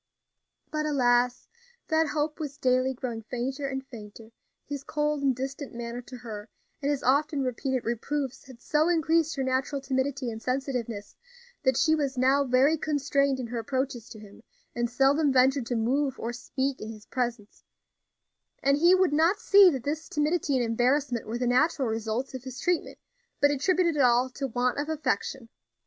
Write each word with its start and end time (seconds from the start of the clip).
But, 0.71 0.87
alas! 0.87 1.47
that 1.89 2.07
hope 2.07 2.39
was 2.39 2.57
daily 2.57 2.95
growing 2.95 3.21
fainter 3.21 3.67
and 3.67 3.85
fainter; 3.85 4.31
his 4.65 4.83
cold 4.83 5.21
and 5.21 5.35
distant 5.35 5.75
manner 5.75 6.01
to 6.01 6.17
her 6.17 6.49
and 6.81 6.89
his 6.89 7.03
often 7.03 7.43
repeated 7.43 7.85
reproofs 7.85 8.47
had 8.47 8.59
so 8.63 8.89
increased 8.89 9.35
her 9.35 9.43
natural 9.43 9.79
timidity 9.79 10.31
and 10.31 10.41
sensitiveness 10.41 11.15
that 11.61 11.77
she 11.77 11.93
was 11.93 12.17
now 12.17 12.43
very 12.43 12.79
constrained 12.79 13.39
in 13.39 13.45
her 13.45 13.59
approaches 13.59 14.09
to 14.09 14.19
him, 14.19 14.41
and 14.73 14.89
seldom 14.89 15.31
ventured 15.31 15.67
to 15.67 15.75
move 15.75 16.19
or 16.19 16.33
speak 16.33 16.81
in 16.81 16.89
his 16.91 17.05
presence; 17.05 17.63
and 18.63 18.77
he 18.77 18.95
would 18.95 19.13
not 19.13 19.37
see 19.39 19.69
that 19.69 19.83
this 19.83 20.09
timidity 20.09 20.55
and 20.55 20.65
embarrassment 20.65 21.27
were 21.27 21.37
the 21.37 21.45
natural 21.45 21.87
results 21.87 22.33
of 22.33 22.43
his 22.43 22.59
treatment, 22.59 22.97
but 23.39 23.51
attributed 23.51 23.95
it 23.95 24.01
all 24.01 24.31
to 24.31 24.47
want 24.47 24.79
of 24.79 24.89
affection. 24.89 25.47